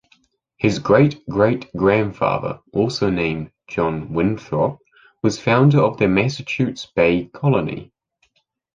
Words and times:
His 0.57 0.79
great-great-grandfather, 0.79 2.61
also 2.73 3.11
named 3.11 3.51
John 3.67 4.13
Winthrop, 4.15 4.79
was 5.21 5.39
founder 5.39 5.81
of 5.83 5.97
the 5.97 6.07
Massachusetts 6.07 6.87
Bay 6.87 7.25
Colony. 7.25 7.93